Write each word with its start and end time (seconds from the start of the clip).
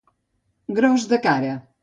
Gros 0.79 1.07
de 1.13 1.21
cara. 1.29 1.55